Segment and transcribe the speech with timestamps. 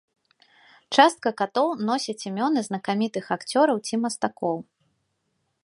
[0.97, 4.57] Частка катоў носяць імёны знакамітых акцёраў ці мастакоў.